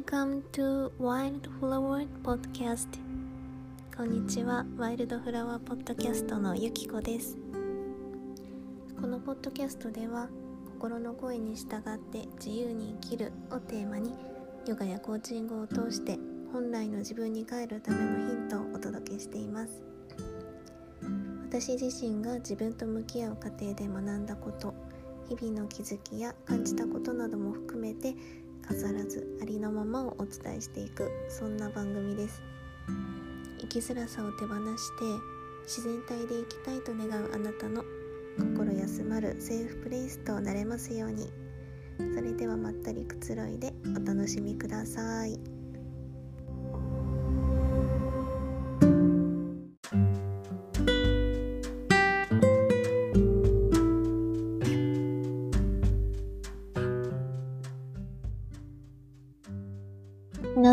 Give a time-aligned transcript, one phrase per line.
[0.00, 2.88] Welcome to Wildflower Podcast.
[3.94, 4.64] こんにちは。
[4.78, 7.36] ワイルドフラワーポッドキャストのゆきこです。
[8.98, 10.30] このポッドキャストでは
[10.72, 14.14] 心の声に従って自由に生きるをテーマに
[14.66, 16.18] ヨガやコーチングを通して
[16.50, 19.82] 本来の自分に帰るためのヒントをお届けしています。
[21.50, 24.72] 私自身が自分と向き合う過程で学んだこと
[25.28, 28.14] 日々の気づきや感じたことなども含めて
[28.66, 32.42] 飾らずありのままをお伝えしていくそんな番組です
[33.60, 35.04] 生きづらさを手放して
[35.64, 37.84] 自然体で生きたいと願うあなたの
[38.38, 41.30] 心休まるセーフプレイスとなれますように
[42.14, 45.49] それではまったりくつろいでお楽しみください。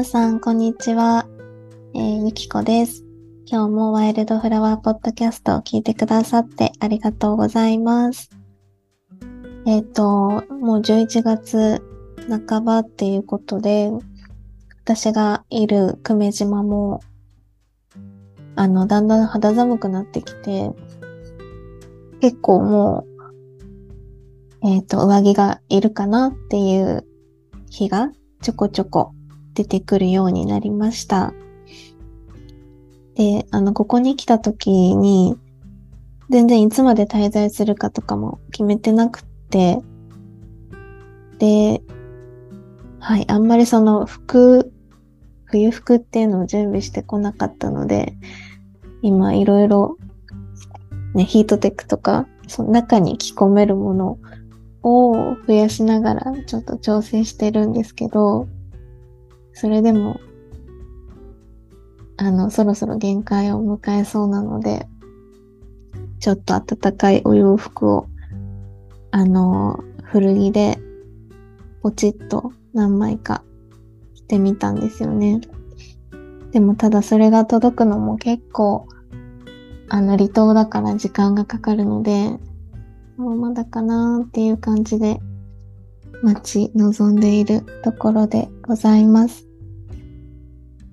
[0.08, 1.28] さん、こんにちは。
[1.94, 3.04] えー、ゆきこです。
[3.46, 8.30] 今日もワイルドフラワーポッドキャストを聞いてくださってありがとうございます。
[9.66, 11.84] えっ、ー、と、もう11月
[12.48, 13.92] 半ばっていうことで、
[14.86, 17.02] 私がいる久米島も、
[18.56, 20.72] あの、だんだん肌寒くなってきて、
[22.22, 23.06] 結構も
[24.64, 27.06] う、えっ、ー、と、上着がいるかなっていう
[27.70, 29.12] 日がちょこちょこ
[29.58, 31.34] 出てくるようになりました。
[33.16, 35.36] で、あの、ここに来た時に、
[36.30, 39.80] 全然いつまで滞在するかとかも決めてなくて、
[41.40, 41.82] で、
[43.00, 44.72] はい、あんまりその服、
[45.46, 48.16] 冬服っていうのを準備してこなかったので、
[49.02, 49.98] 今いろいろ、
[51.16, 54.20] ね、ヒートテックとか、その中に着込めるもの
[54.84, 58.48] を増やしながらちょっと調整してるんですけど、
[59.60, 60.20] それでも、
[62.18, 64.88] あの、そろそろ限界を迎えそうなので、
[66.20, 68.08] ちょっと暖かいお洋服を、
[69.10, 70.78] あの、古着で、
[71.82, 73.44] ポチッと何枚か
[74.14, 75.42] 着てみたんですよね。
[76.52, 78.88] でもただそれが届くのも結構、
[79.90, 82.30] あの、離島だから時間がかかるので、
[83.18, 85.20] もうまだかなーっていう感じで
[86.22, 89.47] 待ち望んでいるところでございます。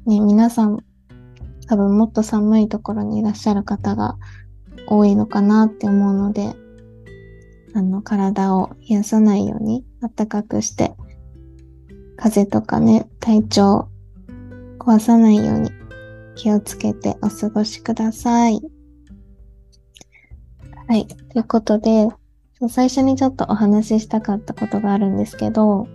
[0.07, 0.85] ね、皆さん
[1.67, 4.17] 多分もっと寒いところにいらっしゃる方が
[4.87, 6.55] 多いのかなって思うので、
[7.75, 10.95] あの、体を冷やさないように暖かくして、
[12.17, 13.89] 風邪とかね、体調
[14.79, 15.71] 壊さないように
[16.37, 18.61] 気をつけてお過ごしください。
[20.87, 21.07] はい。
[21.07, 22.09] ということで、
[22.69, 25.89] 最初にちょっとお話ししたかったことがあるんですけど、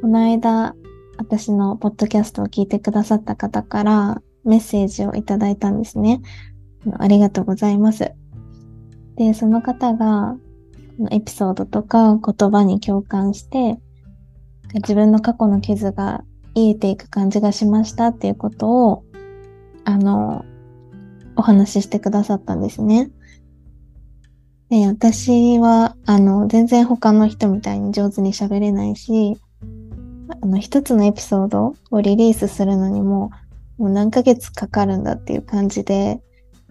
[0.00, 0.74] この間、
[1.18, 6.22] 私のポッドキャストを聞いてくださった方からメッセージをいただいたんですね。
[6.98, 8.12] ありがとうございます。
[9.16, 10.36] で、その方が、
[11.10, 13.78] エピソードとか言葉に共感して、
[14.74, 16.24] 自分の過去の傷が
[16.54, 19.04] 癒えていく感じがしましたっていうことを、
[19.84, 20.44] あの、
[21.36, 23.10] お話ししてくださったんですね。
[24.70, 29.36] で、私は、あの、全然他の人みたいに上手に喋れないし、
[30.42, 33.30] あの、一つのエピソードをリリースするのにも、
[33.78, 36.20] もう何ヶ月かかるんだっていう感じで、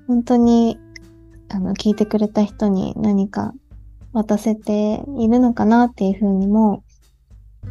[0.07, 0.77] 本当に、
[1.49, 3.53] あの、聞いてくれた人に何か
[4.13, 6.83] 渡せているのかなっていうふうにも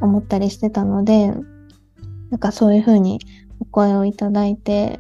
[0.00, 1.32] 思ったりしてたので、
[2.30, 3.20] なんかそういうふうに
[3.60, 4.98] お声をいただいて、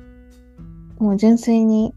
[0.98, 1.94] もう純粋に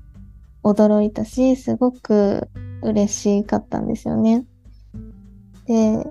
[0.63, 2.49] 驚いたし、すごく
[2.81, 4.45] 嬉しかったんですよね。
[5.66, 6.05] で、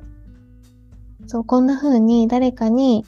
[1.29, 3.05] そう、こんな風に誰かに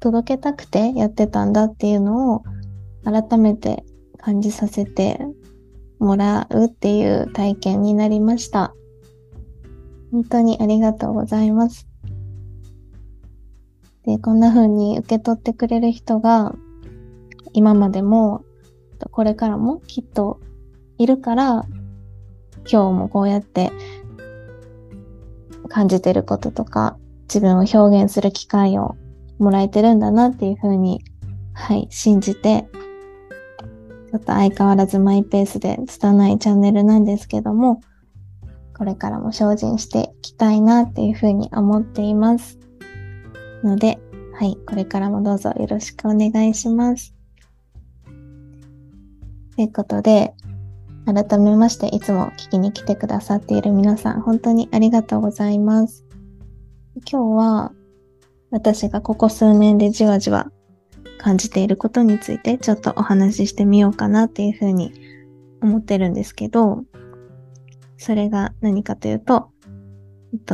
[0.00, 2.42] 届けたくてやってたんだっていうのを
[3.04, 3.84] 改めて
[4.16, 5.20] 感じさせて
[5.98, 8.74] もらうっていう体験になりました。
[10.10, 11.86] 本当にありがとうございます。
[14.04, 16.54] で、こんな風に受け取ってくれる人が
[17.52, 18.44] 今までも
[19.10, 20.40] これからもきっと
[20.96, 21.66] いるから
[22.70, 23.72] 今日もこうやって
[25.68, 26.96] 感じてることとか
[27.28, 28.96] 自分を表現する機会を
[29.38, 31.04] もらえてるんだなっていうふうに、
[31.52, 32.68] はい、信じて、
[34.10, 37.80] ちょっと相変わらずマイペースで拙いチャンネルなんですけども、
[38.76, 42.58] これからも精進していきたいなっていうふうに思っています。
[43.62, 43.98] ので、
[44.34, 47.14] はい、これからもどうぞよろしくお願いします。
[49.56, 50.32] ということで、
[51.04, 56.07] 改めましていつも聞きに来てくださっている皆さん、本当にありがとうございます。
[57.06, 57.72] 今日は、
[58.50, 60.50] 私がここ数年でじわじわ
[61.18, 64.92] 感じていることについてちょっとお話ししてみようかなっていうふうに
[65.60, 66.84] 思ってるんですけど、
[67.98, 69.50] それが何かというと、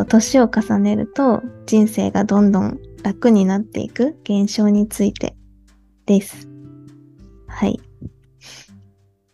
[0.08, 5.36] 年を重ねると人生がどんどん楽になっていく現象について
[6.06, 6.48] です。
[7.46, 7.80] はい。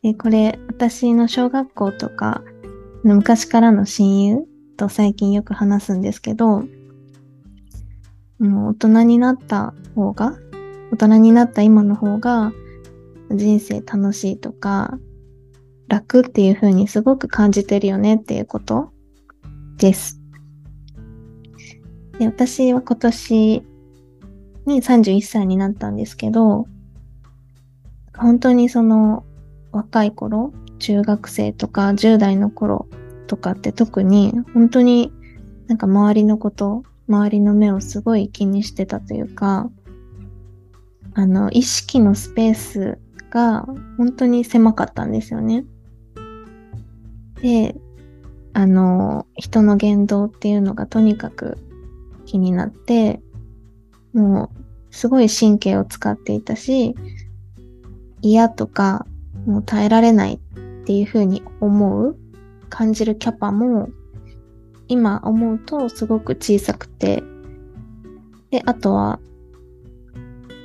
[0.03, 2.43] で、これ、私の小学校とか、
[3.05, 4.47] 昔からの親友
[4.77, 6.65] と最近よく話すんですけど、
[8.41, 10.37] もう大人になった方が、
[10.93, 12.53] 大人になった今の方が、
[13.31, 14.99] 人生楽しいとか、
[15.87, 18.91] 楽っていう風にすごく感じてるよねっていうこと？
[19.77, 20.21] です。
[22.19, 23.63] で私は今年
[24.67, 26.67] に31歳になったんですけど、
[28.17, 29.25] 本当にその
[29.73, 32.89] 若い頃、中学生とか10代の頃
[33.27, 35.13] とかって特に本当に
[35.67, 39.69] なんか周りのこと、周りの目をすごい気にしてたというか、
[41.15, 42.99] あの、意識のスペース
[43.31, 43.67] が
[43.99, 45.65] 本当に狭かったんですよね。
[47.43, 47.75] で、
[48.53, 51.59] あの、人の言動っていうのがとにかく
[52.27, 53.21] 気になって、
[54.13, 56.95] もうすごい神経を使っていたし、
[58.23, 59.05] 嫌とか
[59.47, 60.39] もう耐えられないっ
[60.85, 62.17] ていうふうに思う、
[62.69, 63.89] 感じるキャパも
[64.91, 67.23] 今思うとすごく小さくて、
[68.51, 69.21] で、あとは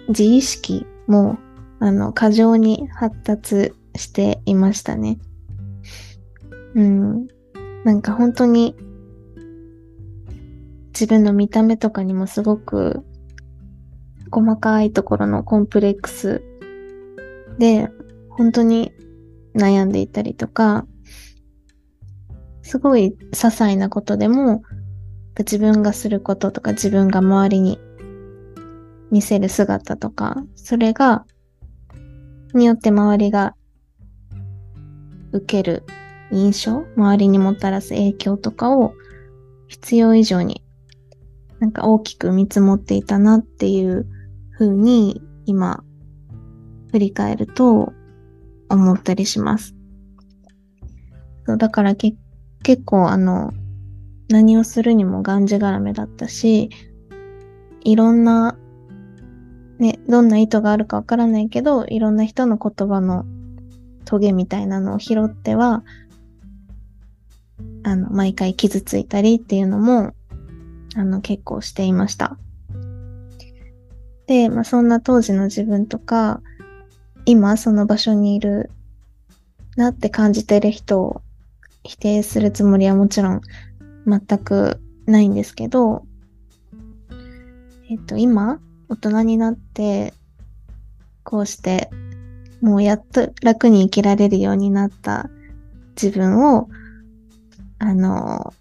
[0.08, 1.38] 自意識も
[1.80, 5.20] あの過剰に発達していましたね。
[6.74, 7.28] うん。
[7.84, 8.76] なんか本当に
[10.88, 13.06] 自分の見た目とかにもすごく
[14.32, 16.42] 細かいところのコンプレックス
[17.60, 17.90] で
[18.30, 18.92] 本当に
[19.56, 20.88] 悩んでいたりとか、
[22.66, 24.64] すごい些細なことでも
[25.38, 27.80] 自分がすることとか自分が周りに
[29.12, 31.26] 見せる姿とか、それが、
[32.56, 33.56] によって周りが
[35.32, 35.84] 受ける
[36.32, 38.94] 印象、周りにもたらす影響とかを
[39.68, 40.64] 必要以上に
[41.60, 44.08] なんか大きく見積もっていたなっていう
[44.58, 45.84] 風に今
[46.92, 47.94] 振り返ると
[48.70, 49.76] 思ったりします。
[51.46, 52.16] そうだからけ
[52.66, 53.54] 結構あの
[54.28, 56.70] 何をするにもがんじがらめだったし
[57.84, 58.58] いろんな
[59.78, 63.26] ね、どんな意図があるかわからないけど、いろんな人の言葉の
[64.06, 65.84] トゲみたいなのを拾っては、
[67.84, 70.14] あの、毎回傷ついたりっていうのも、
[70.96, 72.38] あの、結構していました。
[74.28, 76.42] で、まあ、そんな当時の自分とか、
[77.26, 78.72] 今その場所にいる
[79.76, 81.22] なって感じてる人を
[81.86, 83.42] 否定するつもりはもちろん
[84.08, 86.06] 全くないんですけど、
[87.90, 88.60] えっと、今、
[88.90, 90.14] 大人になって、
[91.24, 91.90] こうして、
[92.62, 95.30] もうやっと楽に生きられるようになった
[96.02, 96.70] 自分を、
[97.78, 98.54] あの、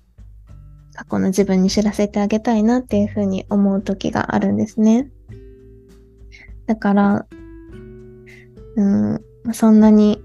[0.95, 5.11] 過去の自分に知らせてあげたいなっていうふうに思う時があるんですね。
[6.67, 7.27] だから、
[8.77, 10.23] うん、そんなに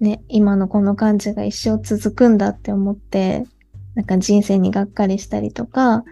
[0.00, 3.44] ね、今のこの感じが一生続くんだって思って、
[3.94, 6.04] なんか人生にがっかりしたりとか、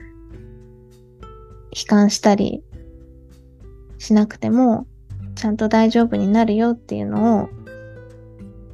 [1.71, 2.64] 悲観したり
[3.99, 4.87] しなくても、
[5.37, 7.49] ちゃんと大丈夫になるよっていうのを、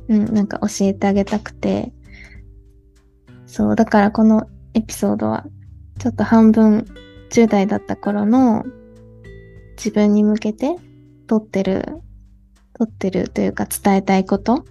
[0.09, 1.93] うん、なんか教えてあげたくて、
[3.47, 5.45] そう、だからこのエピソードは、
[5.99, 6.87] ちょっと半分
[7.31, 8.65] 10代だった頃の
[9.77, 10.77] 自分に向けて
[11.27, 11.85] 撮ってる、
[12.79, 14.65] 撮ってるというか伝えたいこと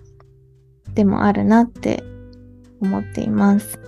[0.94, 2.04] でもあるなって
[2.82, 3.80] 思っています。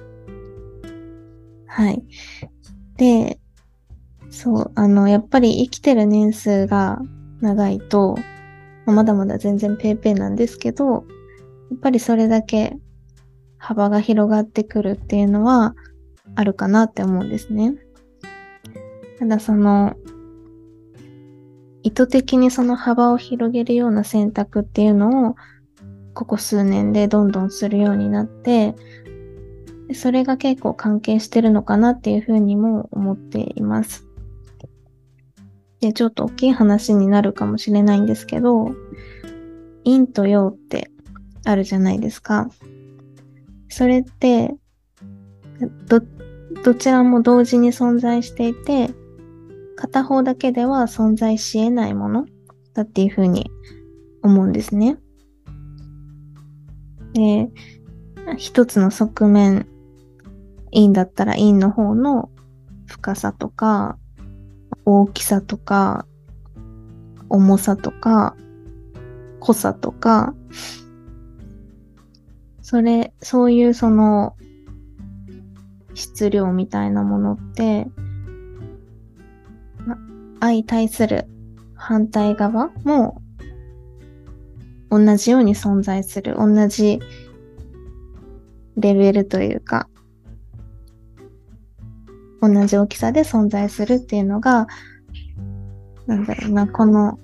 [1.67, 2.03] はい。
[2.97, 3.39] で、
[4.29, 7.01] そう、あの、やっぱり生きてる年数が
[7.41, 8.15] 長いと、
[8.85, 10.99] まだまだ全然ペーペーなんですけど、や
[11.75, 12.77] っぱりそれだけ
[13.57, 15.75] 幅が広がってくるっていうのは
[16.35, 17.75] あるかなって思うんですね。
[19.19, 19.95] ただその、
[21.83, 25.35] 意図的にその幅を広げるような選択っていうのを
[26.13, 28.75] ここ数年でどんどんするようになって、
[29.93, 34.05] それが結構関係してるのかなっていうふうにも思っています。
[35.81, 38.71] で、ちょっと大きい話になるかもしれないんですけど、
[39.83, 40.89] 陰と陽って
[41.43, 42.49] あるじゃないですか。
[43.67, 44.55] それって、
[45.87, 46.01] ど、
[46.63, 48.91] どちらも同時に存在していて、
[49.75, 52.25] 片方だけでは存在し得ないもの
[52.73, 53.51] だっていうふうに
[54.21, 54.97] 思うんですね。
[57.13, 57.49] で、
[58.37, 59.67] 一つの側面、
[60.73, 62.29] 陰だったら陰の方の
[62.87, 63.97] 深さとか、
[64.85, 66.05] 大きさとか、
[67.29, 68.35] 重さとか、
[69.39, 70.33] 濃さとか、
[72.61, 74.35] それ、そういうその、
[75.93, 77.87] 質量みたいなものって、
[80.39, 81.29] 相対する
[81.75, 83.22] 反対側も
[84.93, 86.99] 同じように存在する、同じ
[88.77, 89.89] レベルというか、
[92.39, 94.67] 同じ大きさで存在するっていうのが、
[96.05, 97.17] なんだろうな、この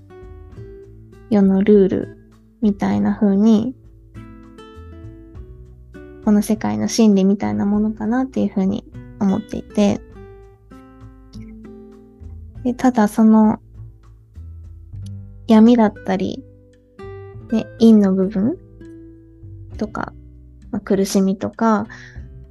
[1.30, 3.76] 世のルールみたいな風に、
[6.26, 8.84] この世界の真理みたいなものかなっていう風に
[9.20, 10.02] 思っていて、
[12.64, 13.60] でただその
[15.46, 16.44] 闇だったり、
[17.52, 18.58] ね、陰の部分
[19.78, 20.14] とか、
[20.72, 21.88] まあ、苦しみとか、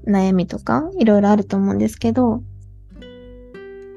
[0.06, 2.42] 悩みとか、いろいろあると思うんですけど、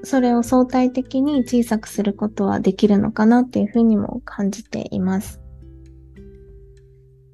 [0.03, 5.39] それを相対的に小さくすることはできるのかなっていうふうにも感じています。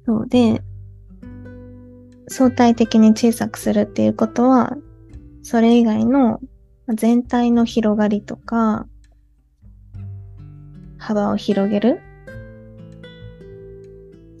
[0.06, 0.62] そうで、
[2.28, 4.76] 相対的に小さくするっていうことは、
[5.42, 6.40] それ以外の
[6.94, 8.86] 全体の広がりとか、
[10.98, 12.00] 幅を広げる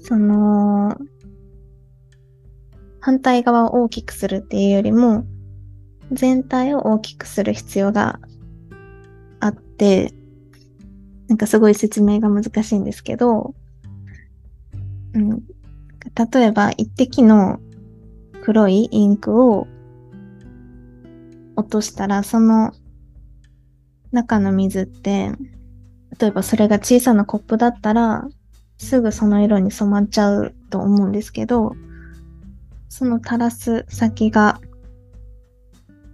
[0.08, 0.96] その、
[3.00, 5.26] 反対側を大きくするっていうよりも、
[6.10, 8.18] 全体を大きくする必要が
[9.38, 10.14] あって、
[11.28, 13.54] なんかすごい説明が難しいんですけど、
[15.12, 15.42] うん、
[16.32, 17.60] 例えば一滴の
[18.42, 19.66] 黒いインクを
[21.54, 22.72] 落としたら、その
[24.10, 25.32] 中の水って、
[26.18, 28.26] 例えばそれが小さなコップだったら、
[28.78, 31.74] すぐその色に染まっちゃうと思うんですけど、
[32.88, 34.60] その垂らす先が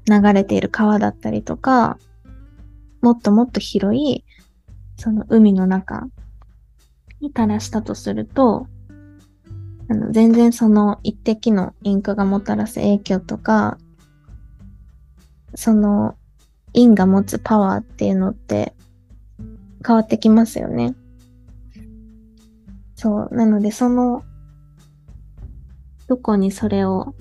[0.09, 1.99] 流れている川だったりとか、
[3.01, 4.25] もっともっと広い、
[4.97, 6.09] その海の中
[7.21, 8.67] に垂らしたとすると、
[9.89, 13.79] あの全然その一滴のインクがもたらす影響とか、
[15.55, 16.17] その
[16.73, 18.75] インが持つパワーっていうのって
[19.87, 20.95] 変わってきますよね。
[23.05, 23.35] そう。
[23.35, 24.25] なので、その、
[26.09, 27.15] どこにそれを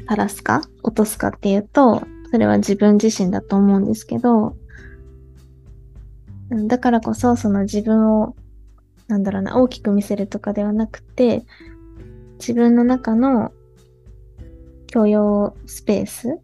[0.00, 4.56] 垂らすか、落とすかっていうと、それは自分自身だと思うんですけど、
[6.66, 8.34] だからこそ、その自分を、
[9.06, 11.44] なんだろうな、大きく見せるとかではなくて、
[12.40, 13.52] 自分の中の
[14.88, 16.40] 許容スペース、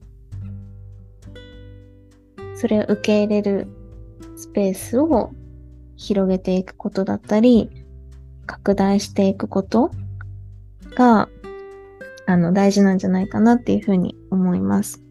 [2.54, 3.66] それを受け入れる
[4.36, 5.32] スペースを
[5.98, 7.70] 広げていくことだったり、
[8.46, 9.90] 拡大していくこと
[10.96, 11.28] が、
[12.26, 15.02] あの、大事なんじゃないかなっていうふうに思います。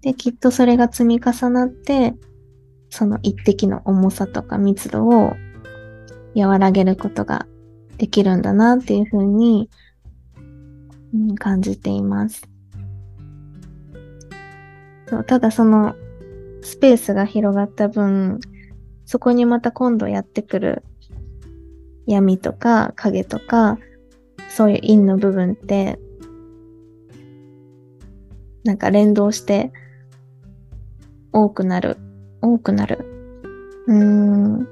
[0.00, 2.14] で、きっとそれが積み重なって、
[2.88, 5.34] その一滴の重さとか密度を
[6.34, 7.46] 和らげることが
[7.98, 9.68] できるんだなっていうふうに、
[11.12, 12.48] うん、感じています。
[15.08, 15.96] そうただその
[16.62, 18.40] スペースが広がった分、
[19.08, 20.84] そこにまた今度やってくる
[22.06, 23.78] 闇とか影とか、
[24.50, 25.98] そういう陰の部分って、
[28.64, 29.72] なんか連動して
[31.32, 31.96] 多くなる。
[32.42, 32.98] 多くなる。
[33.86, 34.68] うーん。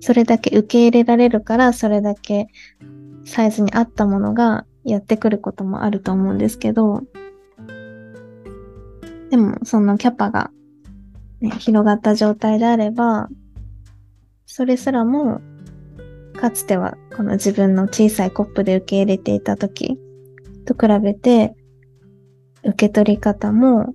[0.00, 2.48] それだけ受け入れられるから、それだけ
[3.26, 7.02] サイズに合ったものがやってくることもあると思うんですけど、
[9.28, 10.50] でもそのキャパが、
[11.50, 13.28] 広がった状態であれば、
[14.46, 15.40] それすらも、
[16.38, 19.98] かつてはこの自分の小さいコップで受け入れていた時
[20.66, 21.54] と比べて、
[22.64, 23.94] 受け取り方も、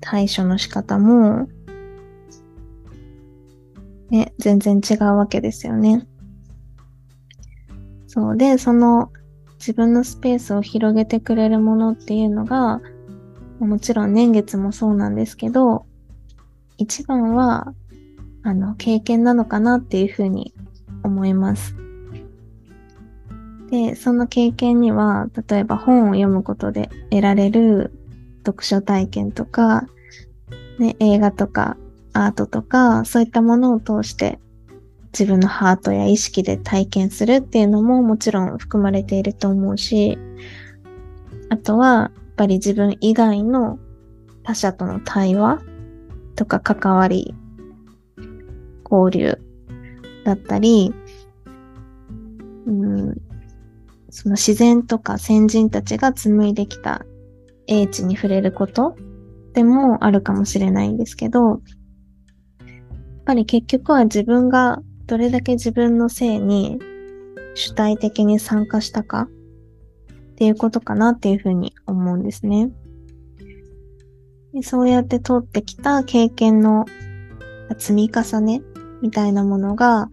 [0.00, 1.48] 対処の仕方も、
[4.10, 6.06] ね、全然違うわけですよね。
[8.06, 9.10] そうで、その
[9.58, 12.80] 自分のスペースを広げてくれるものっていうのが、
[13.64, 15.86] もちろん年月もそうなんですけど、
[16.78, 17.74] 一番は、
[18.42, 20.52] あの、経験なのかなっていうふうに
[21.02, 21.74] 思います。
[23.70, 27.92] で、その経験には、例えば本を読むことで得られる
[28.44, 29.86] 読書体験とか、
[30.78, 31.76] ね、映画とか
[32.12, 34.38] アートとか、そういったものを通して
[35.12, 40.18] 自分のハートや意識で体験するっていうのももちろん含まれていると思うし、
[41.50, 43.78] あとはぱり自分以外の
[44.42, 45.62] 他者との対話
[46.36, 47.34] とか関わり、
[48.90, 49.38] 交流
[50.24, 50.92] だったり、
[52.66, 53.14] うん、
[54.10, 57.04] その自然とか先人たちが紡いできた
[57.66, 58.96] 英知に触れること
[59.54, 61.58] でもあるかもしれないんですけど、やっ
[63.24, 66.78] ぱり結局は自分がどれだけ自分の性に
[67.54, 69.28] 主体的に参加したか
[70.34, 72.70] っていうことかなっていうふうに思うんですね。
[74.52, 76.86] でそうやって通ってきた経験の
[77.78, 78.62] 積み重ね
[79.00, 80.08] みたいなものが、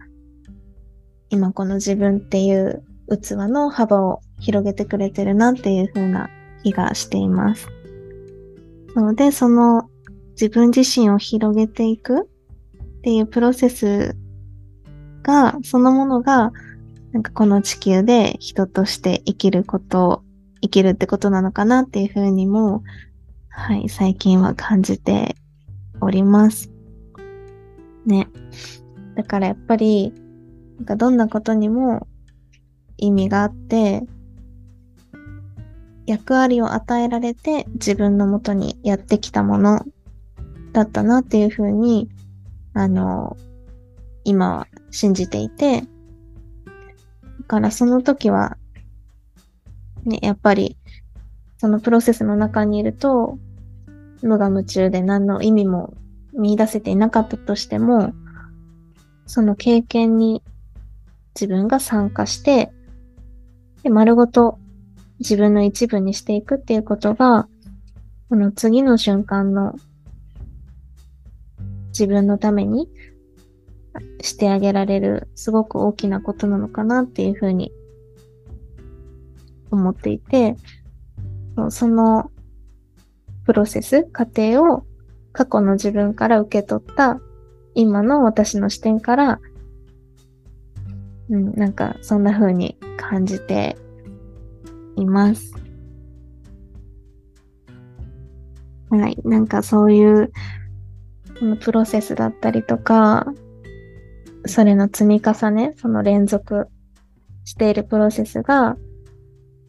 [1.28, 6.30] 今この自分っていう器の幅を広げてくれてるなっていう風な
[6.62, 7.68] 気がしています。
[8.94, 9.88] なので、その
[10.32, 12.24] 自分自身を広げていくっ
[13.02, 14.16] ていうプロセス
[15.22, 16.52] が、そのものが、
[17.12, 20.22] なんかこの地球で人として生きること、
[20.62, 22.82] 生きるってことなのかなっていうふうにも、
[23.48, 25.36] はい、最近は感じて
[26.00, 26.70] おります。
[28.06, 28.28] ね。
[29.14, 30.12] だからやっぱり、
[30.78, 32.06] なんかどんなことにも
[32.96, 34.04] 意味があって、
[36.06, 39.84] 役割を与えられて自分のもとにやってきたもの
[40.72, 42.08] だったなっていうふうに、
[42.72, 43.36] あの、
[44.24, 45.84] 今は信じていて、
[47.42, 48.56] からその時は、
[50.04, 50.76] ね、やっぱり、
[51.58, 53.38] そのプロセスの中にいると、
[54.22, 55.94] 無我夢中で何の意味も
[56.32, 58.14] 見出せていなかったとしても、
[59.26, 60.42] その経験に
[61.34, 62.72] 自分が参加して、
[63.82, 64.58] で丸ごと
[65.18, 67.48] 自分の一部にしていくっていうことが、
[68.28, 69.74] この次の瞬間の
[71.88, 72.88] 自分のために
[74.20, 77.72] してあげられるすごく大きなことなのかなっていうふうに
[79.70, 80.56] 思っていて、
[81.70, 82.30] その
[83.44, 84.84] プロセス、過程を
[85.32, 87.20] 過去の自分から受け取った
[87.74, 89.40] 今の私の視点から、
[91.30, 93.76] うん、なんかそんな風に感じて
[94.96, 95.52] います。
[98.90, 99.16] はい。
[99.24, 100.30] なんかそういう、
[101.38, 103.32] このプロセスだったりとか、
[104.46, 106.68] それの積み重ね、その連続
[107.44, 108.76] しているプロセスが、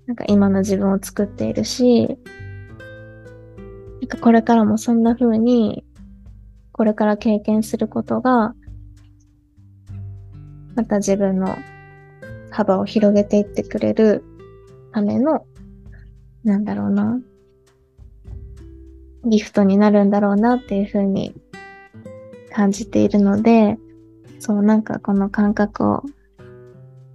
[0.07, 5.85] なんか今の自分を作っているし、なんかこれからもそんな風に、
[6.71, 8.53] これから経験することが、
[10.75, 11.55] また自分の
[12.49, 14.23] 幅を広げていってくれる
[14.91, 15.45] ための、
[16.43, 17.19] なんだろうな、
[19.25, 21.33] ギフトになるんだろうなっていう風に
[22.51, 23.77] 感じているので、
[24.45, 26.03] そう、なんかこの感覚を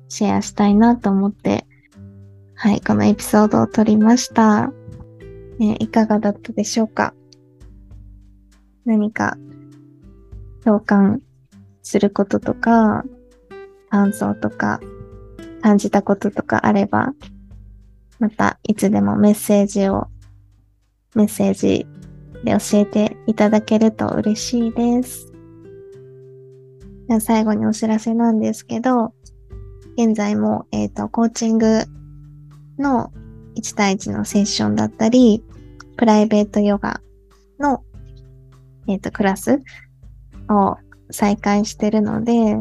[0.09, 1.67] シェアしたいなと思って、
[2.55, 4.73] はい、このエピソードを撮りました。
[5.59, 7.13] ね、いかがだったでしょうか？
[8.87, 9.37] 何か
[10.65, 11.21] 共感
[11.83, 13.05] することとか、
[13.91, 14.81] 感想とか、
[15.61, 17.13] 感じたこととかあれば、
[18.19, 20.07] またいつでもメッセージを、
[21.15, 21.87] メッセージ
[22.43, 25.27] で教えていただけると嬉しいです。
[27.09, 29.15] じゃ最後にお知らせなんですけど、
[29.97, 31.85] 現在も、えっ、ー、と、コーチング
[32.79, 33.11] の
[33.57, 35.43] 1対1のセッションだったり、
[35.97, 37.01] プライベートヨガ
[37.59, 37.83] の、
[38.87, 39.63] えっ、ー、と、クラス
[40.51, 40.77] を
[41.11, 42.57] 再開してるので、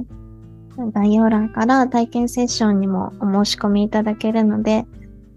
[0.94, 4.86] 概要欄から体験セッションにもお申し込みいただけるので、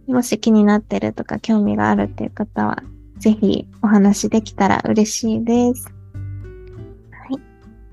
[0.06, 2.82] もし気になってるとか興味があるっていう方は、
[3.18, 5.99] ぜひお話できたら嬉しいです。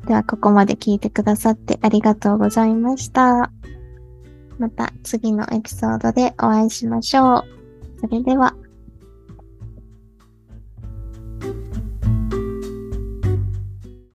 [0.08, 3.52] では、ここまで聞いてくださってありがとうございました。
[4.58, 7.44] また次のエピソードでお会いしましょう。
[8.00, 8.56] それでは。